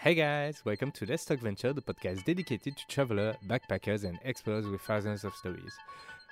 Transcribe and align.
Hey 0.00 0.14
guys, 0.14 0.62
welcome 0.64 0.92
to 0.92 1.06
Let's 1.06 1.24
Talk 1.24 1.40
Venture, 1.40 1.72
the 1.72 1.82
podcast 1.82 2.24
dedicated 2.24 2.76
to 2.76 2.86
travelers, 2.86 3.34
backpackers, 3.48 4.04
and 4.04 4.16
explorers 4.22 4.64
with 4.64 4.80
thousands 4.82 5.24
of 5.24 5.34
stories. 5.34 5.72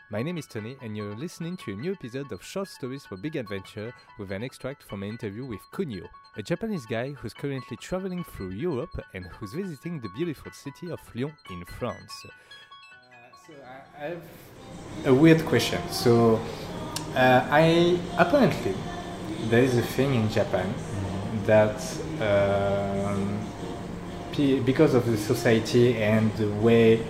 My 0.08 0.22
name 0.22 0.38
is 0.38 0.46
Tony, 0.46 0.76
and 0.82 0.96
you're 0.96 1.16
listening 1.16 1.56
to 1.56 1.72
a 1.72 1.74
new 1.74 1.90
episode 1.90 2.30
of 2.30 2.44
Short 2.44 2.68
Stories 2.68 3.04
for 3.04 3.16
Big 3.16 3.34
Adventure 3.34 3.92
with 4.20 4.30
an 4.30 4.44
extract 4.44 4.84
from 4.84 5.02
an 5.02 5.08
interview 5.08 5.44
with 5.44 5.58
Kunio, 5.72 6.06
a 6.36 6.44
Japanese 6.44 6.86
guy 6.86 7.10
who's 7.10 7.34
currently 7.34 7.76
traveling 7.78 8.22
through 8.22 8.50
Europe 8.50 9.02
and 9.14 9.26
who's 9.26 9.52
visiting 9.52 9.98
the 9.98 10.10
beautiful 10.10 10.52
city 10.52 10.88
of 10.92 11.00
Lyon 11.12 11.32
in 11.50 11.64
France. 11.64 12.12
Uh, 12.24 12.28
so 13.48 13.52
I 13.98 14.04
have 14.04 14.22
a 15.06 15.12
weird 15.12 15.44
question. 15.44 15.82
So 15.90 16.40
uh, 17.16 17.48
I 17.50 17.98
apparently 18.16 18.74
there 19.50 19.64
is 19.64 19.76
a 19.76 19.82
thing 19.82 20.14
in 20.14 20.30
Japan 20.30 20.72
that 21.46 21.80
um, 22.20 23.38
because 24.64 24.94
of 24.94 25.06
the 25.06 25.16
society 25.16 25.96
and 25.96 26.30
the 26.36 26.48
way 26.60 27.00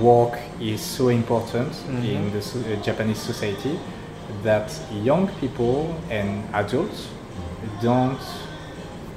work 0.00 0.38
is 0.60 0.80
so 0.80 1.08
important 1.08 1.72
in 2.04 2.32
the 2.32 2.42
so- 2.42 2.58
uh, 2.60 2.76
Japanese 2.82 3.18
society 3.18 3.78
that 4.42 4.72
young 5.02 5.28
people 5.40 5.94
and 6.10 6.42
adults 6.54 7.08
don't 7.80 8.18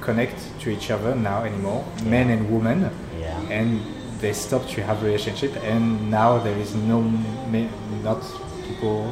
connect 0.00 0.38
to 0.60 0.70
each 0.70 0.90
other 0.90 1.14
now 1.14 1.42
anymore, 1.42 1.84
men 2.04 2.30
and 2.30 2.48
women, 2.50 2.90
Yeah. 3.18 3.40
and 3.50 3.80
they 4.20 4.32
stop 4.32 4.66
to 4.68 4.82
have 4.82 5.02
relationship. 5.02 5.52
And 5.64 6.10
now 6.10 6.38
there 6.38 6.56
is 6.58 6.74
no 6.74 7.00
ma- 7.00 7.70
not 8.04 8.22
people 8.68 9.04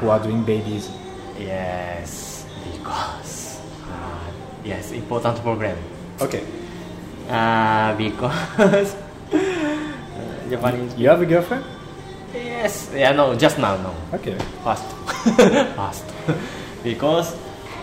who 0.00 0.10
are 0.10 0.18
doing 0.22 0.42
babies. 0.42 0.90
Yes, 1.38 2.44
because 2.72 3.45
yes, 4.66 4.92
important 4.92 5.38
program. 5.42 5.78
Okay, 6.20 6.42
Uh, 7.28 7.94
because 7.98 8.94
Japanese. 10.50 10.94
you 10.96 11.08
have 11.08 11.20
a 11.22 11.26
girlfriend? 11.26 11.64
Yes, 12.34 12.90
yeah, 12.94 13.12
no, 13.12 13.34
just 13.34 13.58
now, 13.58 13.76
no. 13.76 13.94
Okay. 14.14 14.36
First, 14.62 14.84
first, 15.78 16.04
because 16.84 17.34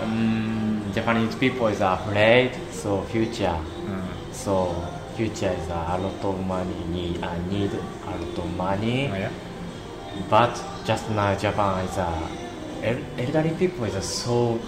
um, 0.02 0.82
Japanese 0.94 1.36
people 1.36 1.68
is 1.68 1.82
afraid. 1.82 2.52
So 2.72 3.02
future, 3.12 3.58
so 4.32 4.72
future 5.18 5.52
is 5.52 5.68
a 5.68 5.98
lot 6.00 6.24
of 6.24 6.36
money 6.48 6.76
need. 6.90 7.24
I 7.24 7.38
need 7.50 7.72
a 7.74 8.12
lot 8.16 8.38
of 8.38 8.48
money. 8.58 9.10
Oh, 9.12 9.16
yeah. 9.18 9.32
But 10.30 10.54
just 10.86 11.10
now 11.10 11.36
Japan 11.36 11.84
is 11.86 11.98
a 11.98 12.08
elderly 13.18 13.52
people 13.58 13.86
is 13.86 13.96
a 13.96 14.02
so 14.02 14.60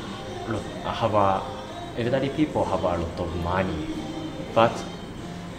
have 0.83 1.13
a 1.13 1.41
elderly 1.97 2.29
people 2.29 2.65
have 2.65 2.83
a 2.83 2.97
lot 2.97 3.19
of 3.19 3.43
money, 3.43 3.87
but 4.53 4.71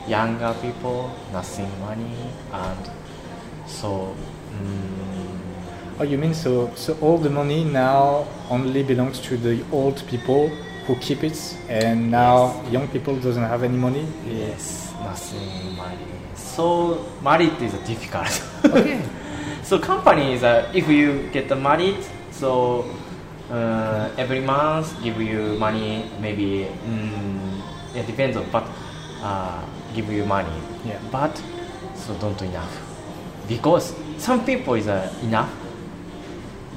younger 0.08 0.54
people 0.62 1.10
nothing 1.32 1.68
money 1.80 2.14
and 2.52 2.90
so 3.66 4.14
mm, 4.52 4.96
Oh, 5.98 6.04
you 6.04 6.18
mean 6.18 6.34
so? 6.34 6.70
So 6.74 6.94
all 7.00 7.16
the 7.16 7.30
money 7.30 7.64
now 7.64 8.26
only 8.50 8.82
belongs 8.82 9.18
to 9.20 9.38
the 9.38 9.64
old 9.72 10.06
people 10.06 10.48
who 10.86 10.94
keep 10.96 11.24
it, 11.24 11.56
and 11.70 12.10
now 12.10 12.62
young 12.70 12.86
people 12.88 13.16
doesn't 13.16 13.42
have 13.42 13.62
any 13.62 13.78
money. 13.78 14.06
yes 14.28 14.92
nothing 15.02 15.74
money. 15.74 16.04
So 16.34 17.06
married 17.22 17.60
is 17.62 17.72
difficult. 17.86 18.42
Okay. 18.64 19.00
so 19.62 19.78
company 19.78 20.34
is 20.34 20.42
uh, 20.42 20.70
if 20.74 20.86
you 20.86 21.30
get 21.32 21.48
married, 21.58 21.96
so 22.30 22.84
uh, 23.50 24.10
every 24.18 24.40
month 24.40 24.92
give 25.02 25.20
you 25.20 25.56
money. 25.58 26.10
Maybe 26.20 26.66
mm, 26.86 27.60
it 27.94 28.06
depends 28.06 28.36
on, 28.36 28.48
but 28.50 28.66
uh, 29.22 29.62
give 29.94 30.10
you 30.10 30.24
money. 30.24 30.60
Yeah. 30.84 30.98
But 31.10 31.40
so 31.94 32.14
don't 32.14 32.40
enough 32.42 32.74
because 33.48 33.94
some 34.18 34.44
people 34.44 34.74
is 34.74 34.88
uh, 34.88 35.12
enough. 35.22 35.50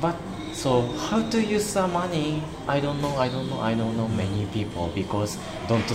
But 0.01 0.15
so 0.53 0.81
how 1.09 1.21
to 1.29 1.41
use 1.43 1.73
the 1.73 1.87
money? 1.87 2.41
I 2.67 2.79
don't 2.79 3.01
know. 3.01 3.15
I 3.17 3.27
don't 3.29 3.49
know. 3.49 3.59
I 3.59 3.73
don't 3.73 3.95
know 3.97 4.07
many 4.07 4.45
people 4.47 4.91
because 4.95 5.37
don't 5.67 5.85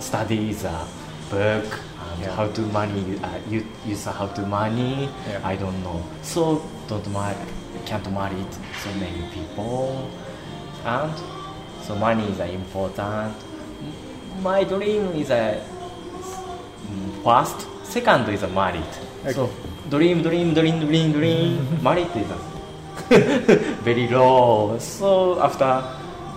study 0.00 0.52
the 0.52 0.86
book 1.30 1.80
Yeah. 2.20 2.30
how 2.36 2.46
to 2.46 2.60
money 2.70 3.02
uh, 3.24 3.38
you 3.50 3.66
use 3.84 4.04
how 4.06 4.26
to 4.36 4.42
money. 4.46 5.08
Yeah. 5.28 5.40
I 5.42 5.56
don't 5.56 5.82
know. 5.82 6.02
So 6.22 6.62
don't 6.88 7.06
marry, 7.12 7.36
can't 7.86 8.06
marry 8.12 8.38
so 8.82 8.90
many 9.02 9.22
people, 9.34 10.08
and 10.84 11.12
so 11.82 11.94
money 11.96 12.24
is 12.24 12.40
uh, 12.40 12.44
important. 12.44 13.34
My 14.42 14.64
dream 14.64 15.12
is 15.14 15.30
a 15.30 15.62
mm, 16.88 17.24
first, 17.24 17.66
second 17.84 18.28
is 18.28 18.42
a 18.42 18.48
married. 18.48 18.92
So 19.32 19.50
dream, 19.90 20.22
dream, 20.22 20.54
dream, 20.54 20.80
dream, 20.86 21.12
dream. 21.12 21.82
married 21.82 22.08
is 22.16 22.30
a 22.30 22.38
very 23.82 24.08
low. 24.08 24.78
So 24.78 25.40
after 25.40 25.82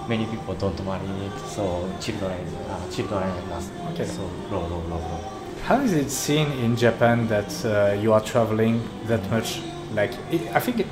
many 0.08 0.26
people 0.26 0.54
don't 0.56 0.84
marry 0.86 1.08
it, 1.26 1.40
so 1.48 1.90
children 2.00 2.32
uh, 2.70 2.92
children 2.92 3.24
is 3.56 3.72
Okay. 3.94 4.06
so 4.06 4.22
low, 4.52 4.62
low, 4.62 4.80
low, 4.90 4.98
low. 4.98 5.20
How 5.64 5.82
is 5.82 5.92
it 5.94 6.10
seen 6.10 6.48
in 6.64 6.78
Japan 6.78 7.28
that 7.28 7.52
uh, 7.66 7.94
you 7.94 8.14
are 8.14 8.22
traveling 8.22 8.88
that 9.08 9.30
much? 9.30 9.60
Like, 9.94 10.14
I 10.54 10.60
think 10.60 10.86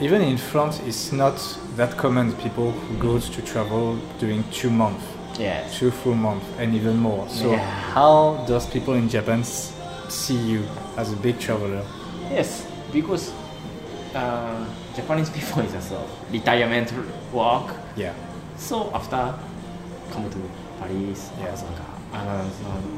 even 0.00 0.22
in 0.22 0.36
France, 0.36 0.80
it's 0.86 1.12
not 1.12 1.36
that 1.76 1.96
common. 1.96 2.32
People 2.34 2.70
who 2.70 2.96
goes 2.98 3.28
to 3.30 3.42
travel 3.42 3.96
during 4.18 4.44
two 4.50 4.70
months, 4.70 5.04
Yes. 5.38 5.78
two 5.78 5.90
full 5.90 6.14
months, 6.14 6.46
and 6.58 6.74
even 6.74 6.96
more. 6.98 7.28
So, 7.28 7.50
Yeah. 7.52 7.58
how 7.94 8.44
does 8.46 8.66
people 8.66 8.94
in 8.94 9.08
Japan 9.08 9.42
see 10.08 10.36
you 10.36 10.62
as 10.96 11.12
a 11.12 11.16
big 11.16 11.38
traveler? 11.38 11.82
Yes, 12.30 12.66
because 12.92 13.32
uh, 14.14 14.64
Japanese 14.96 15.30
people 15.30 15.62
is 15.62 15.74
also 15.74 16.00
retirement 16.32 16.92
work. 17.32 17.74
Yeah. 17.96 18.12
So 18.56 18.90
after 18.94 19.34
come 20.12 20.28
to 20.30 20.38
Paris, 20.80 21.30
Yeah. 21.40 21.52
Osaka, 21.52 21.84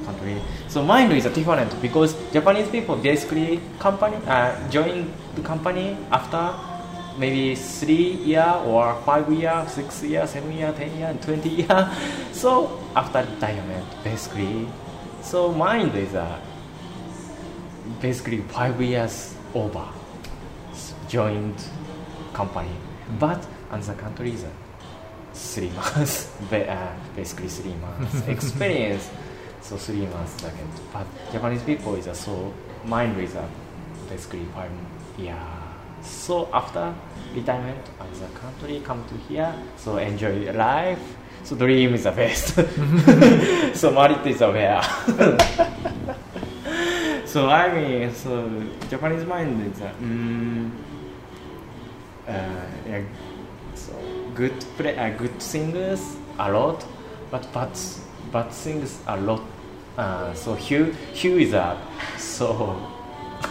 country. 0.07 0.41
So 0.69 0.83
mine 0.83 1.11
is 1.13 1.25
different 1.25 1.81
because 1.83 2.15
Japanese 2.33 2.69
people 2.69 2.97
basically 2.97 3.61
company 3.79 4.17
uh, 4.27 4.53
join 4.71 5.11
the 5.35 5.43
company 5.43 5.97
after 6.13 6.55
maybe 7.21 7.55
three 7.55 8.17
year 8.25 8.51
or 8.65 8.97
five 9.05 9.31
year, 9.31 9.65
six 9.69 10.03
year, 10.03 10.27
seven 10.27 10.51
year, 10.53 10.73
ten 10.73 10.97
year, 10.97 11.09
and 11.09 11.23
twenty 11.23 11.51
year. 11.51 11.91
So 12.33 12.81
after 12.97 13.21
retirement, 13.21 13.85
basically. 14.03 14.67
So 15.23 15.53
mine 15.53 15.91
is 15.91 16.15
uh, 16.15 16.41
basically 18.01 18.41
five 18.49 18.81
years 18.81 19.35
over 19.55 19.87
joined 21.09 21.63
company, 22.33 22.73
but 23.19 23.47
another 23.71 23.95
country 23.95 24.33
is 24.33 24.45
uh, 24.45 24.49
three 25.35 25.69
months, 25.77 26.33
uh, 26.51 26.97
basically 27.15 27.49
three 27.49 27.75
months 27.75 28.27
experience. 28.29 29.11
So 29.61 29.77
three 29.77 30.07
months 30.07 30.39
again. 30.43 30.71
But 30.93 31.07
Japanese 31.33 31.63
people 31.63 31.95
is 31.97 32.09
uh, 32.09 32.15
so 32.15 32.55
mind 32.87 33.21
is 33.21 33.37
uh, 33.37 33.47
basically 34.09 34.47
five 34.55 34.71
year. 35.19 35.37
So 36.03 36.49
after 36.53 36.95
retirement, 37.35 37.79
another 37.99 38.29
country 38.35 38.81
come 38.85 39.05
to 39.09 39.15
here, 39.29 39.55
so 39.77 39.97
enjoy 39.99 40.53
life. 40.53 41.17
So 41.43 41.57
dream 41.57 41.95
is 41.95 42.05
the 42.05 42.13
best. 42.13 42.55
so 43.75 43.91
married 43.93 44.27
is 44.27 44.41
where. 44.41 44.83
so 47.27 47.49
I 47.49 47.75
mean, 47.75 48.15
so 48.15 48.51
Japanese 48.89 49.25
mind 49.25 49.73
is 49.73 49.81
uh, 49.81 49.93
mm, 50.01 50.71
uh, 52.29 52.67
yeah, 52.87 53.03
so 53.75 53.93
good 54.35 54.59
play, 54.77 54.97
uh, 54.97 55.17
good 55.17 55.41
singers 55.41 56.17
a 56.39 56.53
lot, 56.53 56.85
but 57.31 57.51
bad 57.53 57.71
bad 58.33 58.53
singers 58.53 58.99
a 59.07 59.17
lot. 59.17 59.43
Uh, 59.97 60.35
so 60.35 60.55
Hugh 60.55 60.95
Hugh 61.15 61.39
is 61.39 61.53
a 61.53 61.81
so 62.19 62.77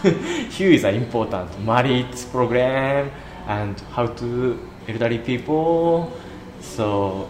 Is 0.60 0.84
an 0.84 0.96
important 0.96 1.60
Marriage 1.66 2.30
program 2.32 3.12
and 3.48 3.80
how 3.92 4.08
to 4.08 4.60
elderly 4.88 5.20
people. 5.20 6.12
So 6.62 7.30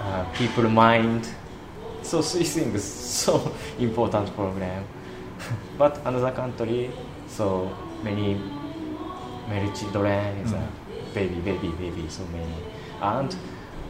uh, 0.00 0.24
people 0.34 0.68
mind. 0.68 1.28
So 2.02 2.22
three 2.22 2.44
things 2.44 2.82
so 2.84 3.52
important 3.78 4.34
program. 4.34 4.84
but 5.78 6.00
another 6.04 6.32
country, 6.32 6.90
so 7.28 7.74
many 8.02 8.40
many 9.48 9.70
children 9.72 10.40
a 10.52 10.68
baby, 11.14 11.36
baby, 11.40 11.68
baby, 11.78 12.08
so 12.08 12.24
many. 12.26 12.54
And 13.00 13.34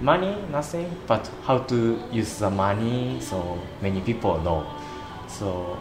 money, 0.00 0.37
nothing, 0.50 0.90
but 1.06 1.31
how 1.44 1.58
to 1.58 2.02
use 2.12 2.38
the 2.38 2.50
money, 2.50 3.19
so 3.20 3.58
many 3.81 4.00
people 4.00 4.40
know. 4.40 4.67
So 5.28 5.78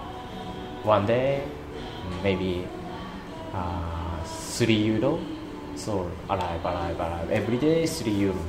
one 0.83 1.06
day, 1.06 1.44
maybe 2.23 2.67
uh, 3.53 4.23
three 4.57 4.75
euro, 4.94 5.19
so 5.75 6.09
arrive, 6.29 6.63
arrive, 6.65 7.00
arrive, 7.00 7.29
every 7.31 7.57
day 7.57 7.85
three 7.88 8.13
euro. 8.13 8.39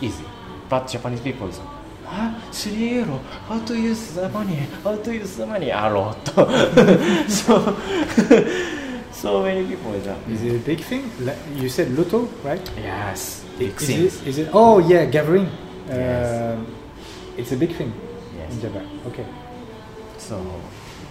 Easy. 0.00 0.24
But 0.68 0.86
Japanese 0.88 1.20
people 1.20 1.48
is 1.48 1.60
ah, 2.06 2.34
3 2.52 2.72
euro, 2.74 3.18
how 3.48 3.58
to 3.60 3.74
use 3.78 4.14
the 4.14 4.28
money, 4.28 4.66
how 4.84 4.96
to 4.96 5.14
use 5.14 5.36
the 5.36 5.46
money, 5.46 5.70
a 5.70 5.90
lot. 5.90 6.26
so, 7.28 7.76
so 9.12 9.42
many 9.42 9.66
people 9.66 9.92
is 9.94 10.04
that. 10.04 10.18
Is 10.28 10.42
it 10.42 10.56
a 10.56 10.58
big 10.64 10.80
thing? 10.80 11.10
You 11.56 11.68
said 11.68 11.90
Lotto, 11.96 12.26
right? 12.44 12.62
Yes, 12.78 13.44
big 13.58 13.74
Is 13.82 13.90
it, 13.90 14.26
is 14.26 14.38
it? 14.38 14.48
Oh 14.52 14.78
yeah, 14.78 15.04
gathering. 15.06 15.48
Yes. 15.88 16.54
Um, 16.58 16.66
it's 17.36 17.52
a 17.52 17.56
big 17.56 17.74
thing 17.74 17.92
Yes. 18.36 18.52
in 18.54 18.60
Japan. 18.60 18.86
Okay. 19.06 19.26
So 20.18 20.38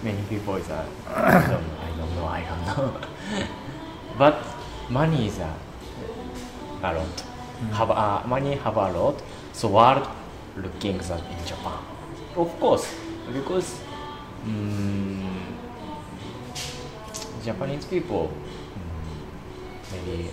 many 0.03 0.21
people 0.29 0.55
is 0.55 0.67
that 0.73 0.85
I 1.07 1.31
don't 1.47 1.67
know, 1.67 1.77
I 1.81 1.97
don't 1.97 2.15
know, 2.15 2.25
I 2.25 2.41
don't 2.45 2.93
know. 2.93 3.01
but 4.17 4.43
money 4.89 5.27
is 5.27 5.39
a, 5.39 5.53
a 6.83 6.93
lot. 6.93 7.23
Have 7.73 7.89
a, 7.89 8.27
money 8.27 8.55
have 8.55 8.77
a 8.77 8.91
lot. 8.91 9.21
So 9.53 9.67
world 9.69 10.07
looking 10.55 10.97
that 10.97 11.19
in 11.19 11.45
Japan. 11.45 11.79
Of 12.35 12.59
course, 12.59 12.93
because 13.33 13.79
mm, 14.45 15.27
Japanese 17.43 17.85
people 17.85 18.31
mm, 18.31 19.91
maybe 19.91 20.29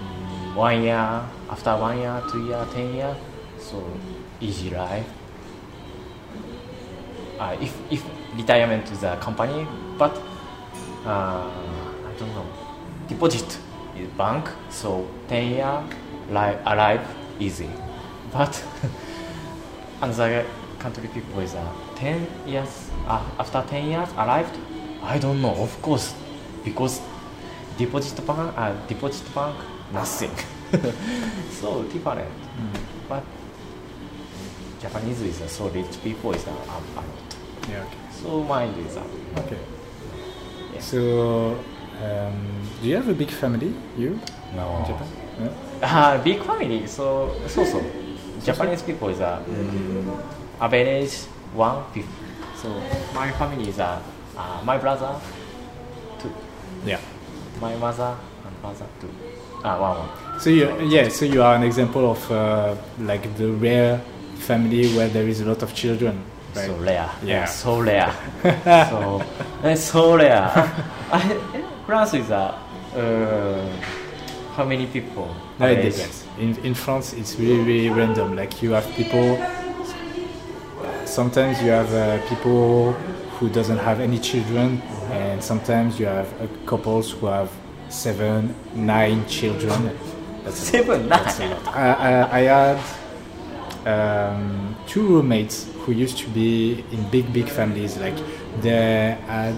mm, 0.00 0.54
one 0.54 0.82
year 0.82 1.22
after 1.50 1.76
one 1.76 1.98
year, 1.98 2.22
two 2.30 2.46
year, 2.46 2.66
ten 2.72 2.94
year, 2.94 3.16
so 3.58 3.82
easy 4.40 4.70
life 4.70 5.06
uh, 7.38 7.56
if 7.60 7.72
if 7.90 8.04
retirement 8.36 8.86
to 8.86 8.96
the 8.96 9.16
company, 9.16 9.66
but 9.98 10.16
uh, 11.04 11.48
I 12.08 12.12
don't 12.18 12.34
know 12.34 12.46
deposit 13.08 13.58
is 13.96 14.08
bank, 14.18 14.48
so 14.70 15.06
ten 15.28 15.50
year 15.50 15.82
life 16.30 16.58
alive 16.66 17.00
easy, 17.38 17.68
but 18.32 18.62
another 20.02 20.44
country 20.78 21.08
people 21.08 21.40
is 21.40 21.54
uh, 21.54 21.72
ten 21.94 22.26
years 22.46 22.90
uh, 23.06 23.22
after 23.38 23.64
ten 23.68 23.88
years 23.88 24.08
arrived. 24.14 24.56
I 25.02 25.18
don't 25.18 25.40
know, 25.40 25.54
of 25.54 25.80
course, 25.82 26.14
because 26.64 27.00
deposit 27.78 28.26
bank 28.26 28.52
uh, 28.56 28.74
deposit 28.88 29.32
bank 29.34 29.56
nothing, 29.92 30.32
so 31.50 31.82
different, 31.84 32.30
but. 33.08 33.22
Japanese 34.78 35.22
is 35.22 35.40
uh, 35.40 35.48
so 35.48 35.68
rich 35.70 36.02
people 36.04 36.32
is 36.32 36.46
uh, 36.46 36.52
lot. 36.94 37.25
Yeah. 37.68 37.82
Okay. 37.82 37.98
So 38.22 38.42
mine 38.42 38.70
is 38.86 38.96
uh, 38.96 39.02
Okay. 39.38 39.58
Yeah. 40.74 40.80
So, 40.80 41.58
um, 42.02 42.34
do 42.82 42.88
you 42.88 42.96
have 42.96 43.08
a 43.08 43.14
big 43.14 43.30
family, 43.30 43.72
you, 43.96 44.18
no 44.54 44.78
in 44.78 44.84
Japan? 44.86 45.08
No? 45.40 45.50
uh, 45.82 46.22
big 46.22 46.42
family. 46.42 46.86
So 46.86 47.34
so 47.48 47.64
so 47.64 47.82
Japanese 48.44 48.82
people 48.82 49.08
is 49.08 49.20
a 49.20 49.36
um, 49.36 50.22
average 50.60 51.14
one 51.54 51.84
fifth. 51.92 52.08
So 52.56 52.68
my 53.14 53.30
family 53.32 53.68
is 53.68 53.78
a 53.78 54.00
uh, 54.36 54.60
my 54.64 54.78
brother 54.78 55.18
two, 56.20 56.30
Yeah. 56.84 57.00
my 57.60 57.74
mother 57.76 58.16
and 58.46 58.56
father 58.62 58.86
two. 59.00 59.08
Ah 59.64 59.80
one 59.80 59.96
one. 59.98 60.40
So 60.40 60.50
you, 60.50 60.68
yeah, 60.88 61.08
so 61.08 61.24
you 61.24 61.42
are 61.42 61.54
an 61.56 61.62
example 61.62 62.10
of 62.10 62.30
uh, 62.30 62.76
like 63.00 63.24
the 63.36 63.48
rare 63.52 64.00
family 64.36 64.88
where 64.94 65.08
there 65.08 65.26
is 65.28 65.40
a 65.40 65.46
lot 65.46 65.62
of 65.62 65.74
children, 65.74 66.22
right? 66.56 66.66
So 66.66 66.76
rare. 66.76 67.10
Yeah. 67.22 67.44
So 67.46 67.80
rare. 67.80 68.12
so 68.90 69.22
it's 69.62 69.82
so 69.82 70.16
rare. 70.16 70.50
I, 71.12 71.20
France 71.86 72.14
is 72.14 72.30
a 72.30 72.58
uh, 72.96 73.70
how 74.54 74.64
many 74.64 74.86
people? 74.86 75.34
No, 75.58 75.66
it 75.66 75.76
depends. 75.82 76.24
In, 76.38 76.56
in 76.64 76.74
France, 76.74 77.12
it's 77.12 77.36
really, 77.36 77.58
really 77.62 77.90
random. 77.90 78.34
Like 78.36 78.62
you 78.62 78.72
have 78.72 78.86
people. 78.94 79.36
Sometimes 81.04 81.62
you 81.62 81.70
have 81.70 81.92
uh, 81.94 82.26
people 82.28 82.92
who 83.38 83.48
doesn't 83.50 83.78
have 83.78 84.00
any 84.00 84.18
children, 84.18 84.80
and 85.10 85.42
sometimes 85.42 86.00
you 86.00 86.06
have 86.06 86.28
uh, 86.40 86.46
couples 86.66 87.12
who 87.12 87.26
have 87.26 87.50
seven, 87.88 88.54
nine 88.74 89.26
children. 89.28 89.90
That's 90.44 90.62
a 90.62 90.64
Seven, 90.66 91.08
That's 91.08 91.38
a 91.40 91.48
nine. 91.48 91.50
lot. 91.50 91.76
I, 91.76 91.90
I, 91.92 92.38
I 92.38 92.40
had 92.42 92.78
um, 93.86 94.76
two 94.86 95.06
roommates 95.06 95.68
who 95.80 95.92
used 95.92 96.18
to 96.18 96.28
be 96.30 96.84
in 96.90 97.08
big, 97.10 97.32
big 97.32 97.48
families. 97.48 97.96
Like 97.96 98.16
they 98.60 99.16
had 99.26 99.56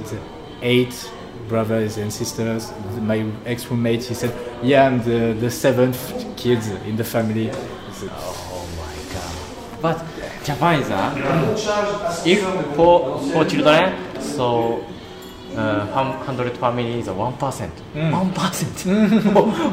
eight 0.63 1.11
brothers 1.49 1.97
and 1.97 2.13
sisters. 2.13 2.71
My 3.01 3.25
ex-roommate, 3.47 4.05
he 4.05 4.15
said, 4.15 4.33
"Yeah, 4.63 4.87
I'm 4.87 5.03
the, 5.03 5.33
the 5.33 5.51
seventh 5.51 5.99
kid 6.37 6.61
in 6.87 6.97
the 6.97 7.05
family." 7.05 7.51
Said, 7.93 8.11
Oh 8.13 8.69
my 8.77 8.95
god. 9.15 9.83
But 9.83 10.45
Japan 10.45 10.81
is 10.83 10.91
a 10.91 12.23
if 12.25 12.41
for 12.77 13.19
for 13.33 13.45
children, 13.45 13.95
so 14.21 14.85
uh, 15.57 15.87
hum- 15.87 16.19
hundred 16.27 16.57
family 16.59 16.99
is 17.01 17.09
a 17.09 17.15
one 17.15 17.35
percent. 17.37 17.73
Mm. 17.95 18.13
One 18.13 18.33
percent. 18.33 18.77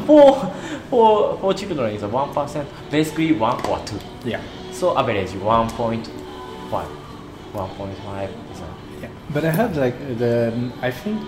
For 0.06 0.52
for 0.90 1.38
for 1.40 1.54
children 1.54 1.94
is 1.94 2.02
a 2.02 2.08
one 2.08 2.32
percent. 2.32 2.68
Basically 2.90 3.32
one 3.32 3.64
or 3.66 3.78
two. 3.84 3.98
Yeah. 4.24 4.40
So 4.72 4.96
average 4.98 5.32
one 5.34 5.68
point 5.70 6.08
five. 6.70 6.88
One 7.52 7.70
point 7.70 7.96
five 7.98 8.30
is 8.52 8.60
a 8.60 8.68
Yeah, 9.02 9.10
but 9.34 9.44
I 9.44 9.50
heard 9.50 9.76
like 9.76 9.98
the 10.18 10.52
I 10.82 10.90
think 10.90 11.20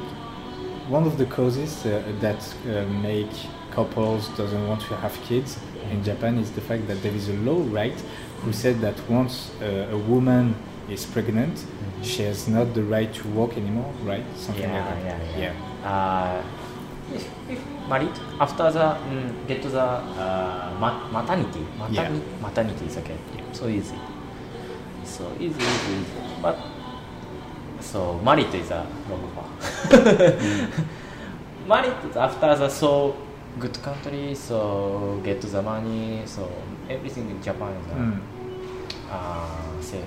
one 0.89 1.05
of 1.07 1.19
the 1.19 1.27
causes 1.27 1.85
uh, 1.85 2.03
that 2.21 2.41
uh, 2.67 2.85
make 3.03 3.31
couples 3.71 4.29
doesn't 4.37 4.67
want 4.69 4.81
to 4.81 4.97
have 4.97 5.13
kids 5.29 5.59
in 5.93 6.03
Japan 6.03 6.39
is 6.39 6.51
the 6.51 6.61
fact 6.61 6.87
that 6.89 7.03
there 7.03 7.15
is 7.15 7.29
a 7.29 7.35
law, 7.35 7.63
right, 7.71 7.99
who 8.43 8.53
said 8.53 8.81
that 8.81 8.97
once 9.09 9.51
uh, 9.63 9.89
a 9.93 9.99
woman 9.99 10.55
is 10.91 11.05
pregnant, 11.07 11.65
she 12.03 12.23
has 12.23 12.49
not 12.49 12.75
the 12.75 12.83
right 12.83 13.13
to 13.13 13.29
walk 13.29 13.57
anymore, 13.57 13.93
right? 14.05 14.25
Something 14.37 14.63
yeah, 14.71 14.87
like 14.87 15.05
that. 15.05 15.21
yeah, 15.39 15.53
yeah. 15.85 15.89
Uh, 15.89 16.43
if, 17.15 17.29
if 17.49 17.61
married 17.89 18.13
after 18.41 18.71
the 18.71 18.97
mm, 19.09 19.47
get 19.47 19.63
to 19.63 19.69
the 19.69 19.81
uh, 19.81 20.77
ma- 20.81 21.09
maternity, 21.11 21.65
maternity, 21.79 22.23
Yeah. 22.25 22.43
maternity 22.43 22.87
is 22.87 22.97
okay. 22.99 23.17
So 23.53 23.69
easy, 23.69 23.97
so 25.05 25.31
easy, 25.39 25.61
easy, 25.61 25.93
easy. 25.93 26.21
But 26.43 26.59
so 27.81 28.19
married 28.25 28.55
is 28.55 28.71
a 28.71 28.87
long 29.09 29.31
far. 29.35 29.49
married 31.69 32.17
after 32.17 32.55
the 32.57 32.69
so 32.69 33.17
good 33.59 33.77
country, 33.83 34.35
so 34.35 35.21
get 35.25 35.41
the 35.41 35.63
money, 35.63 36.23
so 36.27 36.49
everything 36.89 37.29
in 37.31 37.43
Japan 37.43 37.73
is 37.73 37.93
uh, 37.93 37.97
Mm. 37.97 38.21
uh, 39.11 39.83
ma- 39.83 40.05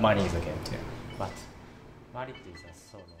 money 0.00 0.24
is 0.24 0.34
okay. 0.34 0.52
Yeah. 0.72 0.78
But 1.18 1.30
married 2.14 2.34
is 2.52 2.60
uh, 2.64 2.72
so 2.90 2.98
long. 2.98 3.19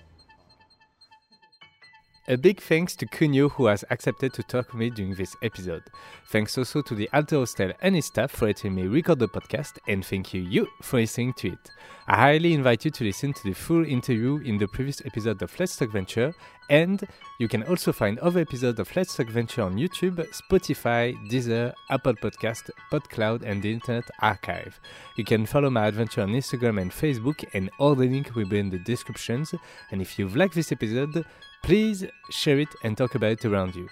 A 2.30 2.36
big 2.36 2.60
thanks 2.60 2.94
to 2.94 3.06
Kunio 3.06 3.50
who 3.50 3.66
has 3.66 3.84
accepted 3.90 4.32
to 4.34 4.44
talk 4.44 4.68
with 4.68 4.76
me 4.76 4.90
during 4.90 5.16
this 5.16 5.34
episode. 5.42 5.82
Thanks 6.28 6.56
also 6.56 6.80
to 6.80 6.94
the 6.94 7.10
Alter 7.12 7.38
Hostel 7.38 7.72
and 7.82 7.96
his 7.96 8.06
staff 8.06 8.30
for 8.30 8.46
letting 8.46 8.72
me 8.72 8.86
record 8.86 9.18
the 9.18 9.26
podcast, 9.26 9.78
and 9.88 10.06
thank 10.06 10.32
you, 10.32 10.40
you, 10.40 10.68
for 10.80 11.00
listening 11.00 11.32
to 11.38 11.48
it. 11.48 11.70
I 12.06 12.14
highly 12.14 12.54
invite 12.54 12.84
you 12.84 12.92
to 12.92 13.02
listen 13.02 13.32
to 13.32 13.42
the 13.42 13.52
full 13.52 13.84
interview 13.84 14.36
in 14.44 14.58
the 14.58 14.68
previous 14.68 15.04
episode 15.04 15.42
of 15.42 15.58
Let's 15.58 15.74
Talk 15.76 15.90
Venture, 15.90 16.32
and 16.68 17.04
you 17.40 17.48
can 17.48 17.64
also 17.64 17.92
find 17.92 18.16
other 18.20 18.42
episodes 18.42 18.78
of 18.78 18.94
Let's 18.94 19.16
Talk 19.16 19.26
Venture 19.26 19.62
on 19.62 19.74
YouTube, 19.74 20.24
Spotify, 20.32 21.16
Deezer, 21.28 21.72
Apple 21.90 22.14
Podcast, 22.14 22.70
PodCloud, 22.92 23.42
and 23.42 23.60
the 23.60 23.72
Internet 23.72 24.08
Archive. 24.20 24.78
You 25.16 25.24
can 25.24 25.46
follow 25.46 25.68
my 25.68 25.88
adventure 25.88 26.22
on 26.22 26.28
Instagram 26.28 26.80
and 26.80 26.92
Facebook, 26.92 27.44
and 27.54 27.70
all 27.78 27.96
the 27.96 28.06
links 28.06 28.36
will 28.36 28.46
be 28.46 28.60
in 28.60 28.70
the 28.70 28.78
descriptions. 28.78 29.52
And 29.90 30.00
if 30.00 30.16
you've 30.16 30.36
liked 30.36 30.54
this 30.54 30.70
episode, 30.70 31.24
please 31.62 32.06
share 32.30 32.58
it 32.58 32.68
and 32.82 32.96
talk 32.96 33.14
about 33.14 33.32
it 33.32 33.44
around 33.44 33.74
you. 33.74 33.88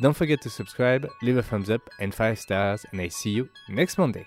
Don't 0.00 0.16
forget 0.16 0.42
to 0.42 0.50
subscribe, 0.50 1.08
leave 1.22 1.38
a 1.38 1.42
thumbs 1.42 1.70
up, 1.70 1.88
and 2.00 2.14
5 2.14 2.38
stars, 2.38 2.84
and 2.92 3.00
I 3.00 3.08
see 3.08 3.30
you 3.30 3.48
next 3.68 3.96
Monday. 3.96 4.26